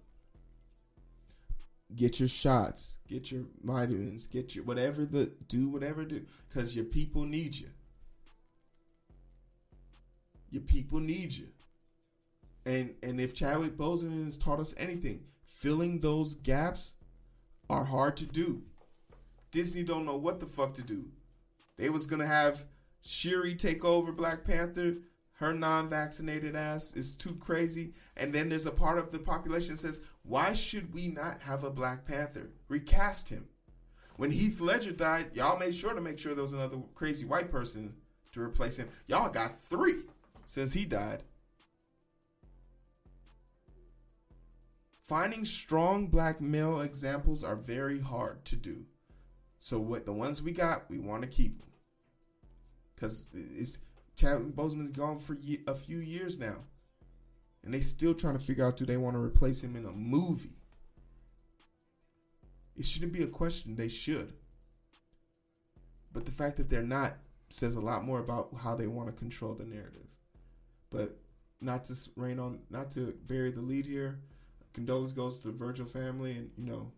[1.93, 6.85] Get your shots, get your vitamins, get your whatever the do whatever do because your
[6.85, 7.67] people need you.
[10.51, 11.47] Your people need you.
[12.65, 16.93] And and if Chadwick Boseman has taught us anything, filling those gaps
[17.69, 18.63] are hard to do.
[19.51, 21.05] Disney don't know what the fuck to do.
[21.77, 22.65] They was gonna have
[23.01, 24.97] Shuri take over Black Panther.
[25.33, 27.93] Her non-vaccinated ass is too crazy.
[28.15, 31.71] And then there's a part of the population says, why should we not have a
[31.71, 32.51] Black Panther?
[32.67, 33.47] Recast him.
[34.17, 37.49] When Heath Ledger died, y'all made sure to make sure there was another crazy white
[37.49, 37.95] person
[38.33, 38.89] to replace him.
[39.07, 40.03] Y'all got three
[40.45, 41.23] since he died.
[45.11, 48.85] Finding strong black male examples are very hard to do.
[49.59, 51.63] So what the ones we got, we want to keep.
[52.95, 53.79] Cause it's
[54.15, 56.59] Chadwick Boseman's gone for ye- a few years now,
[57.61, 59.91] and they still trying to figure out do they want to replace him in a
[59.91, 60.55] movie.
[62.77, 63.75] It shouldn't be a question.
[63.75, 64.31] They should.
[66.13, 67.17] But the fact that they're not
[67.49, 70.07] says a lot more about how they want to control the narrative.
[70.89, 71.17] But
[71.59, 74.21] not to rain on, not to bury the lead here.
[74.73, 76.91] Condolence goes to the Virgil family, and you know,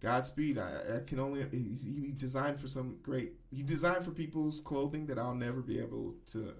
[0.00, 0.58] Godspeed.
[0.58, 3.34] I, I can only he, designed for some great.
[3.50, 6.54] He designed for people's clothing that I'll never be able to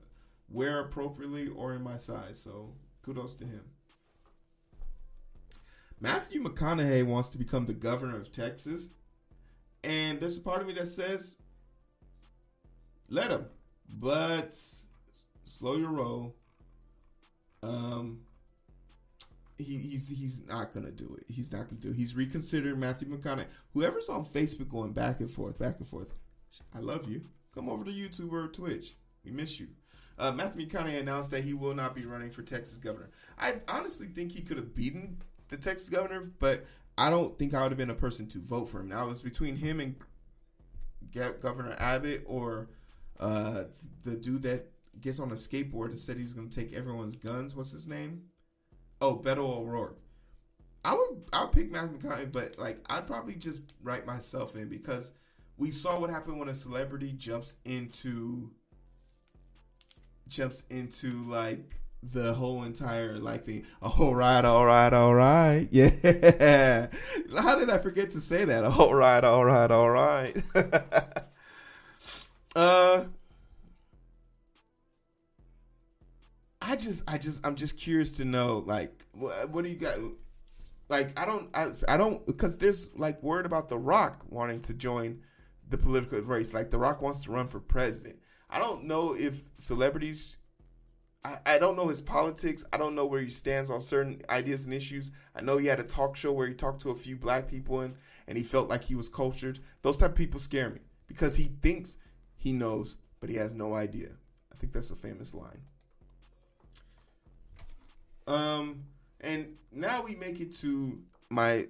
[0.48, 2.40] wear appropriately or in my size.
[2.40, 3.62] So kudos to him.
[6.00, 8.90] Matthew McConaughey wants to become the governor of Texas,
[9.82, 11.36] and there's a part of me that says,
[13.08, 13.46] let him,
[13.88, 14.54] but
[15.44, 16.34] slow your roll.
[17.62, 18.20] Um,
[19.58, 21.24] he, he's he's not gonna do it.
[21.32, 21.96] He's not gonna do it.
[21.96, 23.46] He's reconsidered Matthew McConaughey.
[23.72, 26.14] Whoever's on Facebook going back and forth, back and forth.
[26.74, 27.22] I love you.
[27.54, 28.96] Come over to YouTube or Twitch.
[29.24, 29.68] We miss you.
[30.18, 33.10] Uh, Matthew McConaughey announced that he will not be running for Texas governor.
[33.38, 36.64] I honestly think he could have beaten the Texas governor, but
[36.96, 38.88] I don't think I would have been a person to vote for him.
[38.88, 39.96] Now it was between him and
[41.12, 42.68] Governor Abbott or
[43.18, 43.64] uh,
[44.04, 47.54] the dude that gets on a skateboard and said he's going to take everyone's guns.
[47.54, 48.22] What's his name?
[49.00, 49.98] Oh, Beto O'Rourke.
[50.84, 55.12] I would I'll pick Matthew McConaughey, but like I'd probably just write myself in because
[55.56, 58.50] we saw what happened when a celebrity jumps into
[60.28, 63.64] jumps into like the whole entire like thing.
[63.80, 65.68] All right, all right, all right.
[65.72, 66.88] Yeah.
[67.38, 68.64] How did I forget to say that?
[68.64, 70.36] All right, all right, all right.
[72.56, 73.04] uh
[76.66, 79.98] I just, I just, I'm just curious to know, like, what, what do you got?
[80.88, 84.74] Like, I don't, I, I don't, because there's like word about The Rock wanting to
[84.74, 85.20] join
[85.68, 86.54] the political race.
[86.54, 88.16] Like, The Rock wants to run for president.
[88.48, 90.38] I don't know if celebrities,
[91.22, 92.64] I, I don't know his politics.
[92.72, 95.10] I don't know where he stands on certain ideas and issues.
[95.34, 97.80] I know he had a talk show where he talked to a few black people
[97.80, 97.94] and,
[98.26, 99.58] and he felt like he was cultured.
[99.82, 101.98] Those type of people scare me because he thinks
[102.36, 104.12] he knows, but he has no idea.
[104.50, 105.60] I think that's a famous line.
[108.26, 108.84] Um,
[109.20, 111.66] and now we make it to my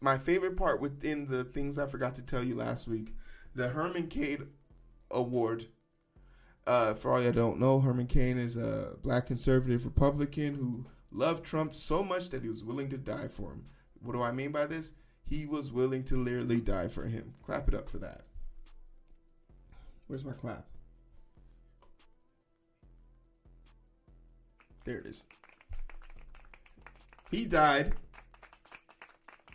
[0.00, 3.14] my favorite part within the things I forgot to tell you last week,
[3.54, 4.48] the Herman Cain
[5.10, 5.66] Award.
[6.66, 11.44] Uh, for all you don't know, Herman Cain is a black conservative Republican who loved
[11.44, 13.64] Trump so much that he was willing to die for him.
[14.02, 14.92] What do I mean by this?
[15.24, 17.34] He was willing to literally die for him.
[17.42, 18.22] Clap it up for that.
[20.06, 20.66] Where's my clap?
[24.84, 25.22] There it is.
[27.30, 27.92] He died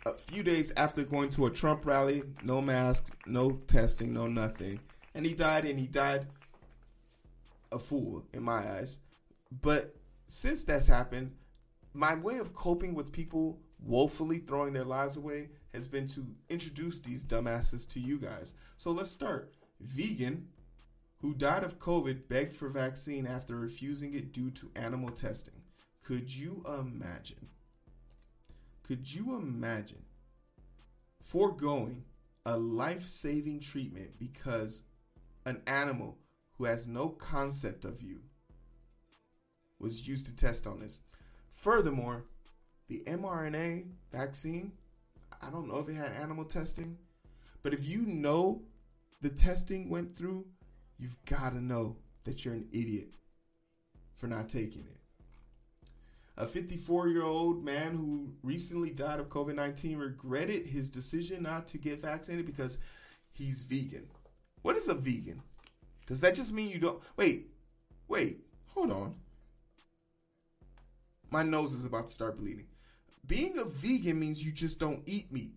[0.06, 4.80] a few days after going to a Trump rally, no mask, no testing, no nothing.
[5.14, 6.26] And he died, and he died
[7.72, 8.98] a fool in my eyes.
[9.62, 9.96] But
[10.26, 11.32] since that's happened,
[11.92, 17.00] my way of coping with people woefully throwing their lives away has been to introduce
[17.00, 18.54] these dumbasses to you guys.
[18.76, 19.52] So let's start.
[19.80, 20.48] Vegan,
[21.18, 25.62] who died of COVID, begged for vaccine after refusing it due to animal testing.
[26.02, 27.48] Could you imagine?
[28.86, 30.04] Could you imagine
[31.22, 32.04] foregoing
[32.44, 34.82] a life saving treatment because
[35.46, 36.18] an animal
[36.58, 38.20] who has no concept of you
[39.78, 41.00] was used to test on this?
[41.50, 42.26] Furthermore,
[42.88, 44.72] the mRNA vaccine,
[45.40, 46.98] I don't know if it had animal testing,
[47.62, 48.64] but if you know
[49.22, 50.44] the testing went through,
[50.98, 53.14] you've got to know that you're an idiot
[54.14, 54.98] for not taking it.
[56.36, 61.68] A 54 year old man who recently died of COVID 19 regretted his decision not
[61.68, 62.78] to get vaccinated because
[63.32, 64.08] he's vegan.
[64.62, 65.42] What is a vegan?
[66.06, 67.00] Does that just mean you don't.
[67.16, 67.50] Wait,
[68.08, 69.14] wait, hold on.
[71.30, 72.66] My nose is about to start bleeding.
[73.26, 75.54] Being a vegan means you just don't eat meat,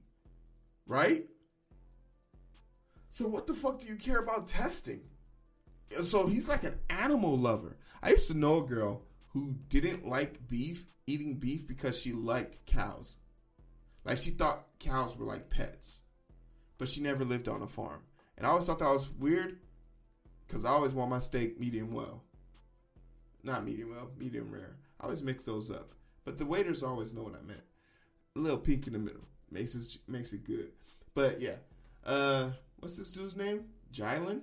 [0.86, 1.26] right?
[3.10, 5.02] So, what the fuck do you care about testing?
[6.04, 7.78] So, he's like an animal lover.
[8.02, 9.07] I used to know a girl
[9.38, 13.18] who didn't like beef, eating beef because she liked cows.
[14.04, 16.02] Like she thought cows were like pets,
[16.80, 18.02] but she never lived on a farm.
[18.36, 19.60] And I always thought that was weird
[20.48, 22.24] because I always want my steak medium well.
[23.44, 24.78] Not medium well, medium rare.
[25.00, 25.94] I always mix those up.
[26.26, 27.62] But the waiters always know what I meant.
[28.36, 30.72] A little pink in the middle makes it makes it good.
[31.14, 31.58] But yeah,
[32.04, 33.66] uh, what's this dude's name?
[33.94, 34.42] Jylan.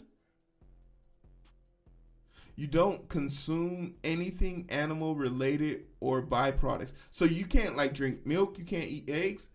[2.56, 6.92] You don't consume anything animal related or byproducts.
[7.10, 8.58] So you can't like drink milk.
[8.58, 9.48] You can't eat eggs.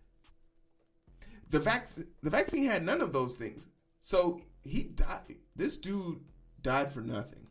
[1.48, 1.88] The vac
[2.22, 3.68] the vaccine had none of those things.
[4.00, 5.36] So he died.
[5.56, 6.20] This dude
[6.62, 7.46] died for nothing.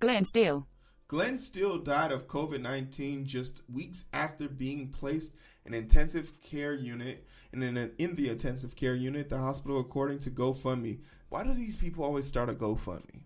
[0.00, 0.66] Glenn Steele.
[1.06, 5.32] Glenn Steele died of COVID 19 just weeks after being placed
[5.64, 10.18] in intensive care unit and in, an, in the intensive care unit, the hospital, according
[10.20, 11.00] to GoFundMe.
[11.32, 13.22] Why do these people always start a GoFundMe?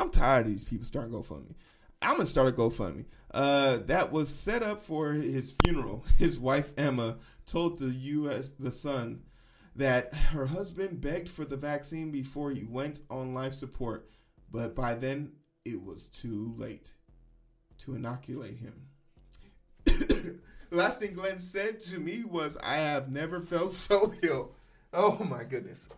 [0.00, 1.54] I'm tired of these people starting GoFundMe.
[2.02, 3.04] I'm gonna start a GoFundMe.
[3.32, 6.04] Uh, that was set up for his funeral.
[6.18, 8.48] His wife Emma told the U.S.
[8.48, 9.22] the Sun
[9.76, 14.10] that her husband begged for the vaccine before he went on life support,
[14.50, 16.94] but by then it was too late
[17.78, 20.40] to inoculate him.
[20.72, 24.56] last thing Glenn said to me was, I have never felt so ill.
[24.92, 25.88] Oh my goodness.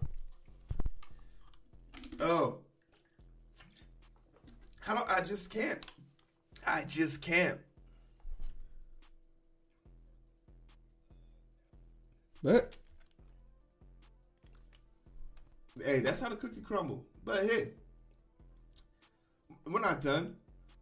[2.20, 2.58] Oh.
[4.80, 5.84] How do I just can't.
[6.66, 7.58] I just can't.
[12.42, 12.74] But
[15.84, 17.04] hey, that's how the cookie crumble.
[17.24, 17.70] But hey,
[19.66, 20.36] we're not done.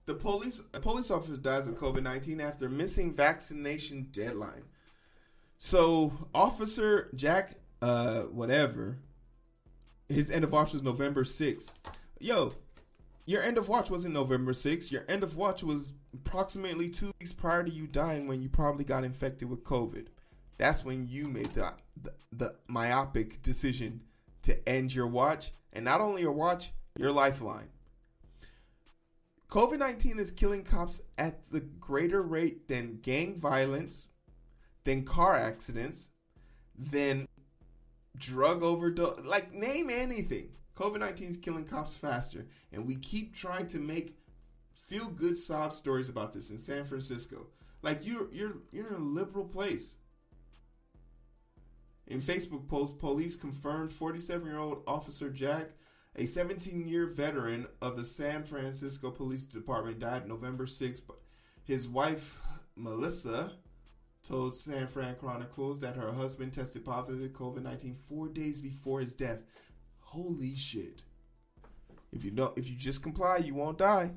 [0.05, 4.63] The police a police officer dies of COVID nineteen after missing vaccination deadline.
[5.59, 8.99] So Officer Jack, uh, whatever,
[10.09, 11.73] his end of watch was November sixth.
[12.19, 12.55] Yo,
[13.27, 14.93] your end of watch wasn't November 6th.
[14.93, 18.85] Your end of watch was approximately two weeks prior to you dying when you probably
[18.85, 20.07] got infected with COVID.
[20.59, 24.01] That's when you made the, the, the myopic decision
[24.43, 25.53] to end your watch.
[25.73, 27.69] And not only your watch, your lifeline.
[29.49, 34.07] COVID 19 is killing cops at the greater rate than gang violence,
[34.85, 36.11] than car accidents,
[36.79, 37.27] than
[38.19, 39.21] drug overdose.
[39.25, 40.51] Like, name anything.
[40.77, 42.47] COVID 19 is killing cops faster.
[42.73, 44.17] And we keep trying to make
[44.87, 47.49] feel good sob stories about this in San Francisco.
[47.83, 49.97] Like you're you're you're in a liberal place.
[52.07, 55.73] In Facebook post, police confirmed 47-year-old Officer Jack,
[56.15, 61.01] a 17-year veteran of the San Francisco Police Department, died November 6th.
[61.05, 61.19] But
[61.65, 62.41] his wife,
[62.77, 63.55] Melissa,
[64.27, 69.39] told San Fran Chronicles that her husband tested positive COVID-19 four days before his death.
[70.01, 71.03] Holy shit.
[72.13, 74.11] If you don't if you just comply, you won't die.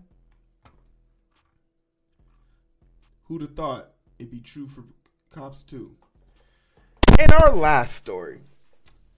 [3.24, 4.86] Who'd have thought it'd be true for
[5.30, 5.96] cops too?
[7.20, 8.42] And our last story.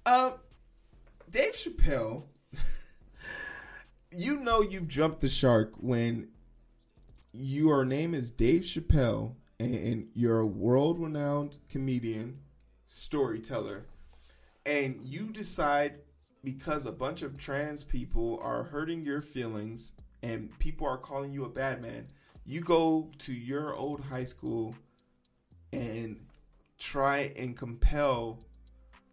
[0.06, 0.32] Uh
[1.30, 2.24] Dave Chappelle
[4.12, 6.30] you know you've jumped the shark when
[7.32, 12.40] your name is Dave Chappelle and you're a world renowned comedian,
[12.88, 13.86] storyteller,
[14.66, 15.96] and you decide
[16.44, 19.94] because a bunch of trans people are hurting your feelings
[20.24, 22.08] and people are calling you a bad man,
[22.46, 24.76] you go to your old high school
[25.72, 26.20] and
[26.80, 28.40] try and compel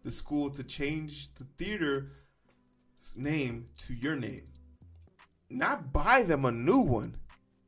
[0.03, 2.05] the school to change the theater's
[3.15, 4.47] name to your name.
[5.49, 7.17] Not buy them a new one,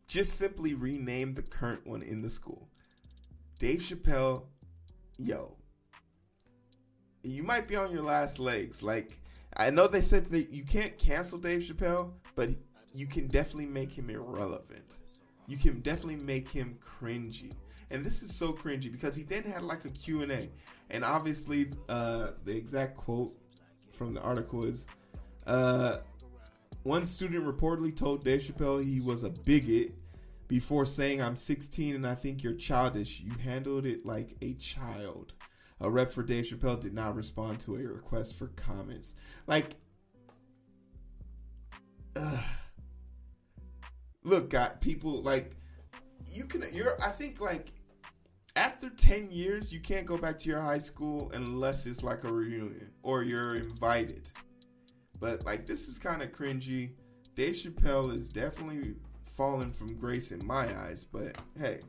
[0.08, 2.68] just simply rename the current one in the school.
[3.62, 4.42] Dave Chappelle,
[5.20, 5.56] yo,
[7.22, 8.82] you might be on your last legs.
[8.82, 9.20] Like,
[9.56, 12.50] I know they said that you can't cancel Dave Chappelle, but
[12.96, 14.98] you can definitely make him irrelevant.
[15.46, 17.52] You can definitely make him cringy.
[17.92, 20.50] And this is so cringy because he then had like a Q&A.
[20.90, 23.30] And obviously, uh, the exact quote
[23.94, 24.88] from the article is,
[25.46, 25.98] uh,
[26.82, 29.94] one student reportedly told Dave Chappelle he was a bigot
[30.52, 33.22] before saying, I'm 16 and I think you're childish.
[33.22, 35.34] You handled it like a child.
[35.80, 39.16] A rep for Dave Chappelle did not respond to a request for comments.
[39.48, 39.78] Like,
[42.18, 42.44] ugh.
[44.26, 45.56] look, God, people like
[46.28, 46.66] you can.
[46.74, 47.02] You're.
[47.02, 47.72] I think like
[48.58, 52.32] after ten years, you can't go back to your high school unless it's like a
[52.32, 54.30] reunion or you're invited.
[55.18, 56.92] But like this is kind of cringy.
[57.36, 58.96] Dave Chappelle is definitely
[59.32, 61.04] fallen from grace in my eyes.
[61.04, 61.80] But hey,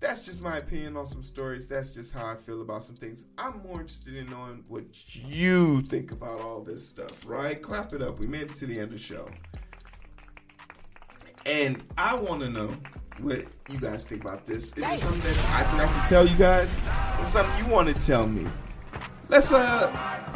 [0.00, 1.68] that's just my opinion on some stories.
[1.68, 3.26] That's just how I feel about some things.
[3.36, 4.84] I'm more interested in knowing what
[5.14, 7.60] you think about all this stuff, right?
[7.60, 8.18] Clap it up.
[8.18, 9.28] We made it to the end of the show.
[11.46, 12.74] And I want to know
[13.20, 14.68] what you guys think about this.
[14.68, 16.68] Is this something that I forgot to tell you guys?
[17.20, 18.46] Is something you want to tell me?
[19.30, 19.88] Let's uh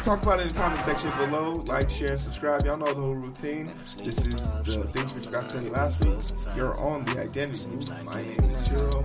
[0.05, 1.51] talk about it in the comment section below.
[1.67, 2.65] Like, share, and subscribe.
[2.65, 3.75] Y'all know the whole routine.
[3.99, 6.17] This is the things we forgot to tell you last week.
[6.57, 7.71] You're on the identity.
[7.71, 8.05] Group.
[8.05, 9.05] My name is Heero.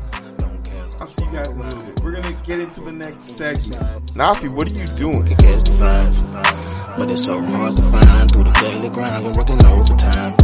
[1.02, 2.04] I'll see you guys in a little bit.
[2.04, 4.14] We're gonna get into the next segment.
[4.14, 5.26] Nafi, what are you doing?
[5.26, 6.96] can catch the vibe.
[6.96, 9.24] But it's so hard to find through the daily grind.
[9.24, 10.36] Been working overtime.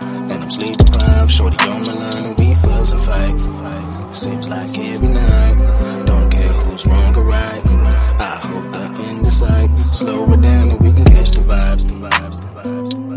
[0.00, 1.30] And I'm sleep deprived.
[1.30, 4.14] Shorty on the line and we fuss and fight.
[4.14, 6.04] Seems like every night.
[6.06, 8.11] Don't care who's wrong or right.
[8.22, 9.76] I hope the end is sight.
[9.84, 11.84] Slow it down and we can catch the vibes.
[11.86, 13.11] The vibes, the vibes.